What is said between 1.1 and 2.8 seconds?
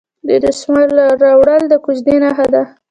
راوړل د کوژدې نښه ده.